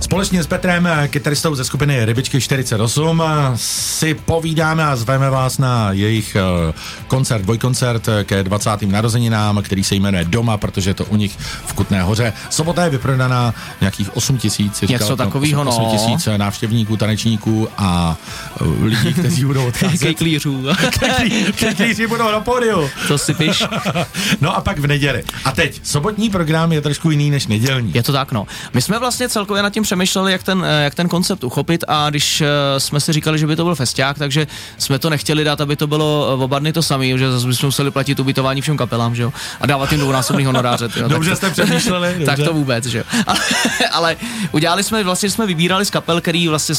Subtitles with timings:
[0.00, 3.22] Společně s Petrem, kytaristou ze skupiny Rybičky 48,
[3.54, 6.72] si povídáme a zveme vás na jejich eh,
[7.06, 8.70] koncert, dvojkoncert ke 20.
[8.82, 12.32] narozeninám, který se jmenuje Doma, protože je to u nich v Kutné hoře.
[12.50, 14.80] Sobota je vyprodaná nějakých 8 tisíc.
[14.80, 15.70] Něco takového, no.
[15.70, 18.16] 8 tisíc návštěvníků, tanečníků a
[18.60, 20.00] eh, lidí, kteří budou odcházet.
[20.00, 20.64] Kejklířů.
[21.58, 22.90] Kejklíři budou na pódiu.
[23.08, 23.62] To si piš.
[24.40, 25.24] no a pak v neděli.
[25.44, 27.92] A teď, sobotní program je trošku jiný než nedělní.
[27.94, 28.46] Je to tak, no.
[28.74, 32.40] My jsme vlastně celkově nad tím přemýšleli, jak ten, jak ten koncept uchopit a když
[32.40, 32.46] uh,
[32.78, 34.46] jsme si říkali, že by to byl festiák, takže
[34.78, 37.66] jsme to nechtěli dát, aby to bylo v oba dny to samé, že zase bychom
[37.66, 40.88] museli platit ubytování všem kapelám, že jo, a dávat jim dvounásobný honoráře.
[40.96, 42.08] Jo, dobře tak jste přemýšleli.
[42.12, 42.26] Dobře.
[42.26, 43.04] tak to vůbec, že jo.
[43.26, 43.38] Ale,
[43.92, 44.16] ale
[44.52, 46.74] udělali jsme, vlastně jsme vybírali z kapel, který vlastně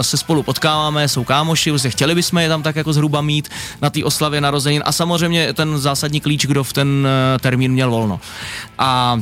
[0.00, 3.48] se spolu potkáváme, jsou kámoši, vlastně chtěli bychom je tam tak jako zhruba mít
[3.82, 7.08] na té oslavě narozenin a samozřejmě ten zásadní klíč, kdo v ten
[7.40, 8.20] termín měl volno.
[8.78, 9.20] A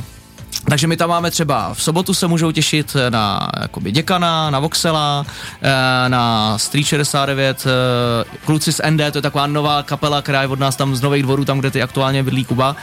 [0.68, 5.26] takže my tam máme třeba v sobotu se můžou těšit na jakoby děkana, na Voxela,
[5.62, 10.48] eh, na Street 69, eh, kluci z ND, to je taková nová kapela, která je
[10.48, 12.76] od nás tam z Nových dvorů, tam, kde ty aktuálně bydlí Kuba.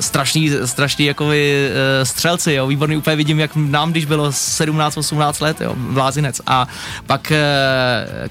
[0.00, 5.60] Strašný, strašný jakoby eh, střelci, jo, výborný, úplně vidím, jak nám, když bylo 17-18 let,
[5.60, 6.40] jo, blázinec.
[6.46, 6.68] A
[7.06, 7.32] pak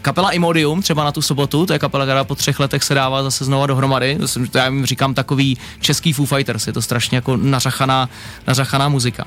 [0.02, 3.24] kapela Imodium, třeba na tu sobotu, to je kapela, která po třech letech se dává
[3.24, 4.18] zase znova dohromady,
[4.52, 8.10] to já jim říkám takový český Foo Fighters, je to strašně jako nařachaná,
[8.48, 9.26] nařachaná muzika.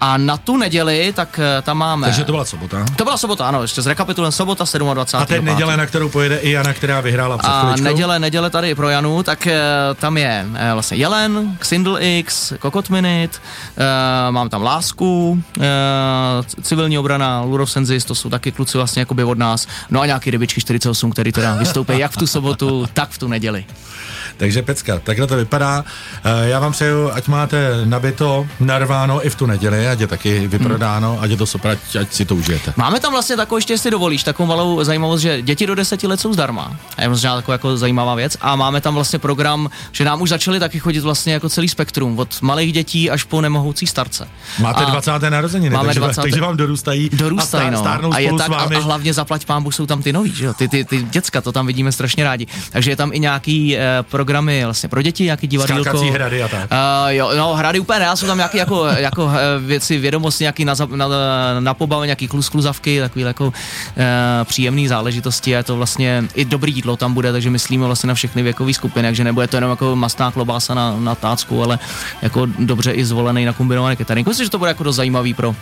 [0.00, 2.06] A na tu neděli, tak eh, tam máme...
[2.06, 2.84] Takže to byla sobota.
[2.96, 5.22] To byla sobota, ano, ještě zrekapitulujeme sobota 27.
[5.22, 8.74] A teď neděle, na kterou pojede i Jana, která vyhrála před A neděle, neděle tady
[8.74, 9.60] pro Janu, tak eh,
[9.94, 13.38] tam je eh, vlastně Jelen, Xindl X, Kokot Minute,
[14.30, 15.42] mám tam Lásku,
[16.62, 19.66] civilní obrana, Lurov Senzis, to jsou taky kluci vlastně jakoby od nás.
[19.90, 23.28] No a nějaký rybičky 48, který teda vystoupí jak v tu sobotu, tak v tu
[23.28, 23.64] neděli.
[24.36, 25.84] Takže pecka, takhle to vypadá.
[26.44, 31.12] Já vám přeju, ať máte nabito, narváno i v tu neděli, ať je taky vyprodáno,
[31.12, 31.24] hmm.
[31.24, 32.72] ať je to super, ať, ať si to užijete.
[32.76, 36.20] Máme tam vlastně takovou, ještě jestli dovolíš, takovou malou zajímavost, že děti do deseti let
[36.20, 36.76] jsou zdarma.
[36.96, 38.36] A je možná taková jako zajímavá věc.
[38.40, 42.18] A máme tam vlastně program, že nám už začaly taky chodit vlastně jako celý spektrum,
[42.18, 44.28] od malých dětí až po nemohoucí starce.
[44.58, 45.30] Máte a 20.
[45.30, 46.20] narozeniny, máme takže, 20.
[46.20, 47.78] takže vám dorůstají, dorůstají a no.
[47.78, 48.76] stárnou a, je spolu tak, s vámi.
[48.76, 50.54] a, a hlavně zaplať pámbu jsou tam ty noví, že jo?
[50.54, 52.46] Ty, ty, ty děcka, to tam vidíme strašně rádi.
[52.70, 55.82] Takže je tam i nějaký eh, programy vlastně pro děti, nějaký divadílko.
[55.82, 56.70] Skákací hrady a tak.
[56.72, 60.64] Uh, jo, no, hrady úplně ne, jsou tam nějaké jako, jako eh, věci vědomosti, nějaký
[60.64, 61.08] na, na,
[61.60, 63.52] na pobavu, nějaký klus, kluzavky, takový jako uh,
[64.44, 68.14] příjemný záležitosti a je to vlastně i dobrý jídlo tam bude, takže myslíme vlastně na
[68.14, 71.78] všechny věkové skupiny, takže nebude to jenom jako mastná klobása na, na tácku, ale
[72.22, 74.28] jako dobře i zvolený na kombinované catering.
[74.28, 75.54] Myslím, že to bude jako dost zajímavý pro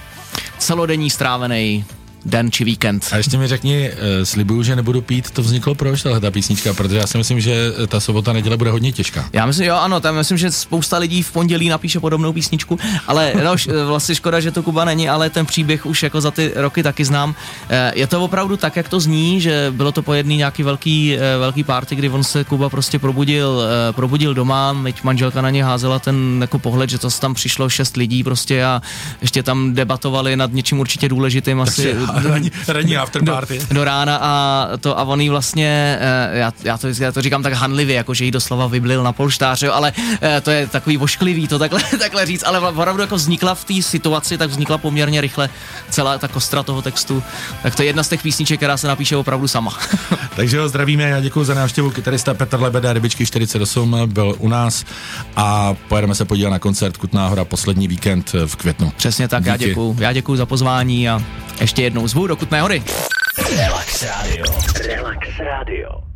[0.59, 1.84] celodenní strávený
[2.25, 3.09] den či víkend.
[3.12, 6.75] A ještě mi řekni, uh, slibuju, že nebudu pít, to vzniklo proč tahle ta písnička,
[6.75, 9.28] protože já si myslím, že ta sobota neděle bude hodně těžká.
[9.33, 13.32] Já myslím, jo, ano, tam myslím, že spousta lidí v pondělí napíše podobnou písničku, ale
[13.44, 13.55] no,
[13.87, 17.05] vlastně škoda, že to Kuba není, ale ten příběh už jako za ty roky taky
[17.05, 17.34] znám.
[17.69, 21.16] Eh, je to opravdu tak, jak to zní, že bylo to po jedný nějaký velký,
[21.16, 23.62] eh, velký party, kdy on se Kuba prostě probudil,
[23.93, 27.97] probudil doma, teď manželka na ně házela ten jako pohled, že to tam přišlo šest
[27.97, 28.82] lidí prostě a
[29.21, 31.94] ještě tam debatovali nad něčím určitě důležitým asi
[32.28, 33.59] ranní, ranní afterparty.
[33.59, 37.23] Do, do, rána a to a on jí vlastně, eh, já, já, to, já to
[37.23, 39.93] říkám tak hanlivě, jako že jí doslova vyblil na polštář, jo, ale
[40.23, 43.83] eh, to je takový vošklivý to takhle, takhle říct, ale opravdu jako vznikla v té
[43.83, 45.49] situaci, tak vznikla poměrně rychle
[45.91, 47.23] celá ta kostra toho textu,
[47.62, 49.79] tak to je jedna z těch písniček, která se napíše opravdu sama.
[50.37, 54.84] Takže ho zdravíme, já děkuji za návštěvu kytarista Petr Lebeda, Rybičky 48 byl u nás
[55.37, 58.93] a pojedeme se podívat na koncert Kutná hora poslední víkend v květnu.
[58.97, 59.50] Přesně tak, Díky.
[59.50, 59.97] já děkuji.
[59.99, 61.23] Já děkuji za pozvání a
[61.62, 62.83] ještě jednou zvu do Kutné hory.
[63.56, 64.45] Relax Radio.
[64.87, 66.12] Relax Radio.